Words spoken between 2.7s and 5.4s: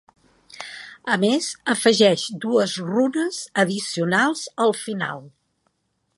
runes addicionals al final.